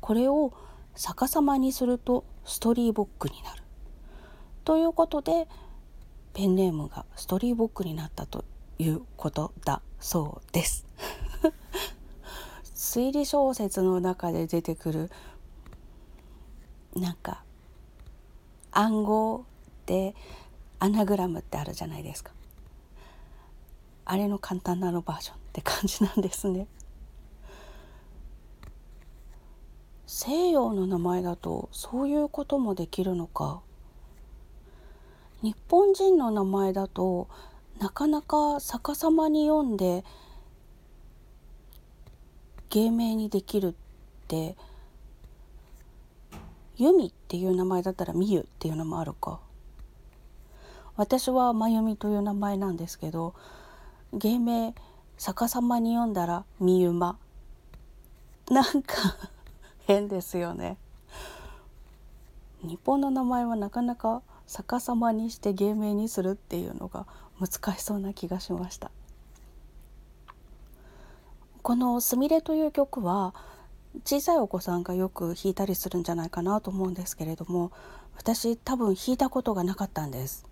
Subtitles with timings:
[0.03, 0.53] これを
[0.95, 3.63] 逆さまにするとストリーボックになる。
[4.65, 5.47] ということで
[6.33, 8.45] ペンネームがストリーボックになったと
[8.79, 10.87] いうことだそうです。
[12.75, 15.11] 推理小説の中で出てくる
[16.95, 17.43] なんか
[18.73, 19.45] 暗号
[19.87, 20.15] で
[20.79, 22.33] アナグラムってあるじゃないですか。
[24.07, 26.67] あれの簡単なのバージョンって感じなんですね。
[30.07, 33.61] 西洋の名前だとそういうこともできるのか？
[35.43, 37.29] 日本人の名前だと
[37.79, 40.05] なかなか逆さまに読んで
[42.71, 43.75] 芸名にできるっ
[44.29, 44.57] て
[46.77, 49.41] 由美っていう名前だったらみゆっていうのもあるか。
[50.97, 53.35] 私はまゆみという名前なんですけど
[54.13, 54.75] 芸名
[55.19, 57.19] 逆さまに読んだらみゆま
[58.49, 58.95] なんか
[59.87, 60.77] 変ですよね。
[62.63, 67.07] 日本の名前はなかなか逆さまにして芸名にするっていうのが
[67.39, 68.91] 難しそうな気がしました。
[71.63, 73.35] この「すみれ」という曲は
[74.05, 77.71] 小さいお子さんがよく弾いたりするんじゃないかなと思うんですけれども
[78.17, 80.47] 私多分弾いたことがなかったんです。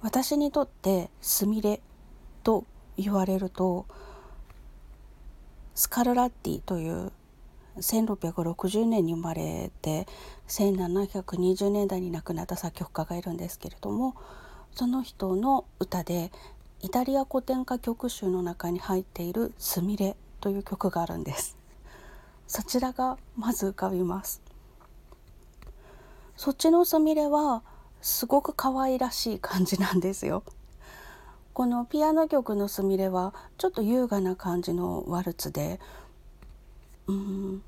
[0.00, 1.80] 私にとってすみれ
[2.42, 2.64] と
[2.98, 3.86] 言われると
[5.74, 7.10] スカルラッティという
[7.78, 10.06] 1660年に生まれて
[10.48, 14.14] 1720年代に亡くなった作曲家がいるんですけれども
[14.72, 16.32] その人の歌で
[16.80, 21.56] イタリア古典歌曲集の中に入っている「すみれ」という曲があるんです。
[22.46, 24.42] そちらがまず浮かびます。
[26.36, 27.62] そっちのすみれは
[28.02, 30.42] すごく可愛らしい感じなんですよ。
[31.54, 35.80] このピアノ曲のすみれはちょっと優雅な感じのワルツで
[37.06, 37.62] うん。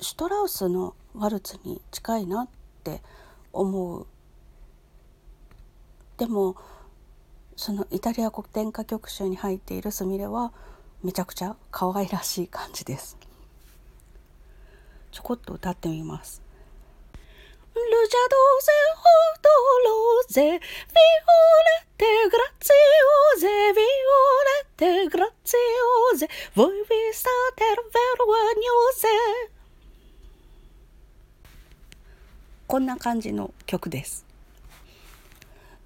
[0.00, 2.48] シュトラウスのワルツに近いなっ
[2.82, 3.00] て
[3.52, 4.06] 思う。
[6.18, 6.56] でも
[7.56, 10.52] そのイタリア古典歌曲集に入っているすみれは
[11.02, 13.16] めちゃくちゃ可愛らしい感じです。
[15.10, 16.43] ちょこっと歌ってみます。
[17.80, 19.04] ルジャドーゼホ
[19.42, 19.48] ド
[19.88, 20.60] ローゼヴィオレ
[21.98, 22.74] テグラッツィ
[23.34, 23.78] オーゼヴィオ
[24.92, 25.58] レテグラッツィ
[26.14, 29.08] オゼボイビスタテルベルワニョゼ
[32.68, 34.24] こんな感じの曲です。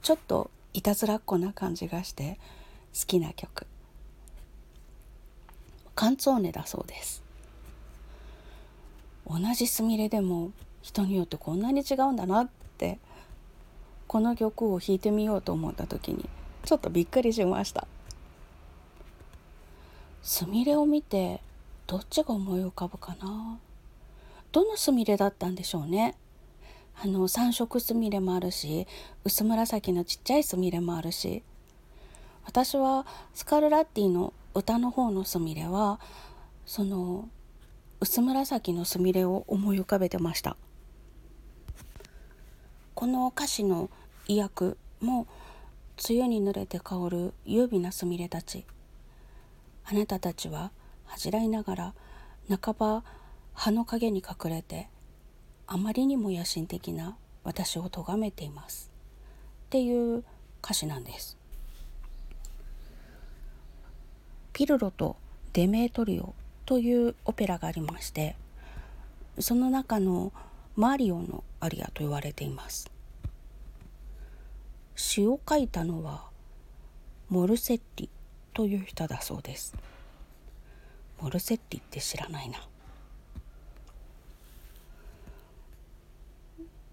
[0.02, 2.38] ちょっといたずらっ子な感じがして
[2.98, 3.66] 好きな曲。
[5.94, 7.22] カンツォーネだそうです。
[9.26, 10.52] 同じすみれでも
[10.88, 12.48] 人によってこんなに違うんだなっ
[12.78, 12.98] て
[14.06, 16.26] この曲を弾いてみようと思った時に
[16.64, 17.86] ちょっとびっくりしました。
[20.22, 21.42] すみれを見て
[21.86, 23.58] どっちが思い浮かぶかな？
[24.50, 26.14] どのすみれだったんでしょうね？
[27.02, 28.86] あの三色すみれもあるし
[29.24, 31.42] 薄紫のちっちゃいすみれもあるし。
[32.46, 33.04] 私は
[33.34, 36.00] スカルラッティの歌の方のすみれは
[36.64, 37.28] その
[38.00, 40.56] 薄紫のすみれを思い浮かべてました。
[42.98, 43.90] この歌詞の
[44.26, 45.28] 意訳も
[46.10, 48.64] 梅雨に濡れて香る優美なすみれたち。
[49.84, 50.72] あなたたちは
[51.04, 51.94] 恥じらいながら
[52.60, 53.04] 半ば
[53.54, 54.88] 葉の陰に隠れて
[55.68, 58.90] あまりにも野心的な私を咎めています。
[59.66, 60.24] っていう
[60.60, 61.38] 歌詞なんです。
[64.52, 65.14] ピルロと
[65.52, 66.34] デメートリオ
[66.66, 68.34] というオペラがありまして
[69.38, 70.32] その中の
[70.78, 72.88] マリオのアリアと言われています。
[74.94, 76.26] 詩を書いたのは
[77.28, 78.08] モルセッリ
[78.54, 79.74] という人だそうです。
[81.20, 82.60] モルセッリって知らないな。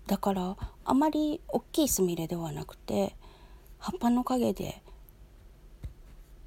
[0.08, 3.16] だからあまり大きいスミレではなくて
[3.78, 4.82] 葉っぱの陰で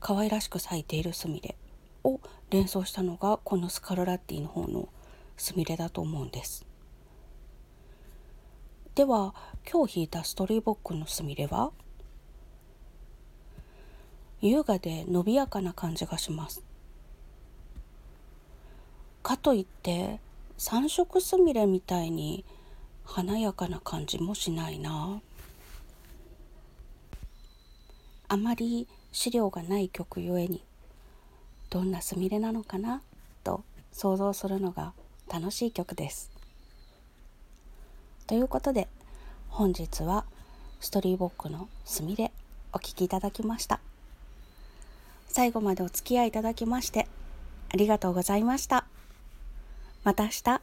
[0.00, 1.54] 可愛らしく咲いているスミレ
[2.02, 2.18] を
[2.50, 4.88] 連想したのがこのスカルラッティの方の
[5.36, 6.67] スミレだと思うんです。
[8.98, 9.32] では
[9.70, 11.70] 今日弾いたストリーボックのスミレは？
[14.40, 16.64] 優雅で伸びやかな感じがします。
[19.22, 20.18] かといって
[20.56, 22.44] 三色すみれみたいに
[23.04, 25.20] 華やかな感じもしないな。
[28.26, 30.64] あまり資料がない曲ゆえに
[31.70, 33.00] どんなすみれなのかな？
[33.44, 33.62] と
[33.92, 34.92] 想像するのが
[35.32, 36.36] 楽しい曲です。
[38.28, 38.88] ということで
[39.48, 40.26] 本日は
[40.80, 42.30] ストリーボックのすみれ
[42.74, 43.80] お聴きいただきました。
[45.28, 47.08] 最後までお付き合いいただきまして
[47.72, 48.84] ありがとうございました。
[50.04, 50.60] また明日